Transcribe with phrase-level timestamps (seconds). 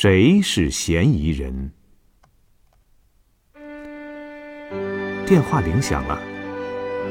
[0.00, 1.72] 谁是嫌疑人？
[5.26, 6.16] 电话铃响了，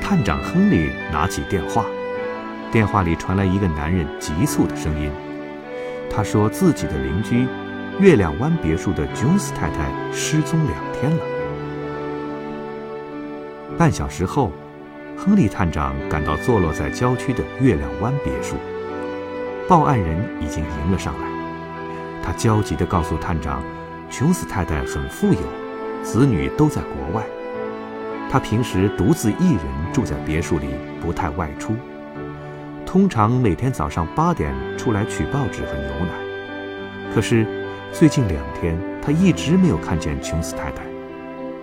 [0.00, 1.86] 探长亨利拿起电话，
[2.72, 5.12] 电话里传来一个男人急促的声音。
[6.10, 7.46] 他说自己的邻居
[8.00, 11.22] 月亮湾别墅的琼斯太太失踪两天了。
[13.78, 14.50] 半小时后，
[15.16, 18.56] 亨利探长赶到坐落在郊区的月亮湾别墅，
[19.68, 21.31] 报案人已经迎了上来。
[22.22, 23.62] 他焦急地告诉探长，
[24.08, 25.40] 琼斯太太很富有，
[26.02, 27.24] 子女都在国外。
[28.30, 30.68] 他平时独自一人住在别墅里，
[31.00, 31.74] 不太外出。
[32.86, 37.14] 通常每天早上八点出来取报纸和牛奶。
[37.14, 37.46] 可是
[37.92, 40.82] 最近两天，他一直没有看见琼斯太太。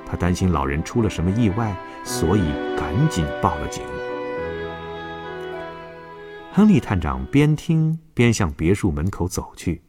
[0.06, 3.84] 他担心老人出了什么意外，所以赶紧报了警。
[6.52, 9.82] 亨利探长边听边向别墅门口走去。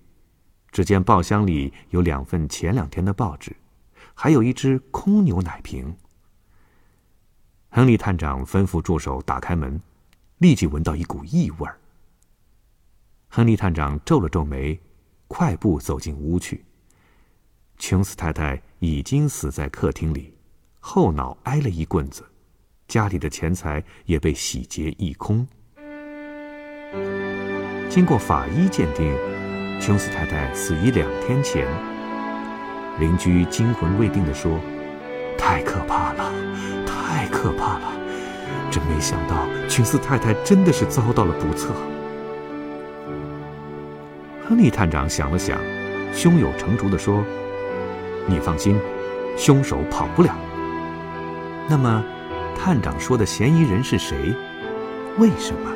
[0.72, 3.54] 只见报箱里有两份前两天的报纸，
[4.14, 5.96] 还有一只空牛奶瓶。
[7.70, 9.80] 亨利探长吩咐助手打开门，
[10.38, 11.78] 立即闻到一股异味儿。
[13.28, 14.78] 亨利探长皱了皱眉，
[15.28, 16.64] 快步走进屋去。
[17.78, 20.34] 琼斯太太已经死在客厅里，
[20.80, 22.24] 后脑挨了一棍子，
[22.88, 25.46] 家里的钱财也被洗劫一空。
[27.88, 29.39] 经过法医鉴定。
[29.80, 31.66] 琼斯太太死于两天前。
[32.98, 34.60] 邻居惊魂未定地说
[35.38, 36.30] ：“太可怕了，
[36.86, 37.92] 太可怕了！
[38.70, 41.70] 真没想到，琼斯太太真的是遭到了不测。”
[44.46, 45.58] 亨利探长想了想，
[46.12, 47.24] 胸有成竹地说
[48.28, 48.78] ：“你放心，
[49.38, 50.36] 凶手跑不了。
[51.68, 52.04] 那么，
[52.54, 54.34] 探长说的嫌疑人是谁？
[55.16, 55.70] 为什么？”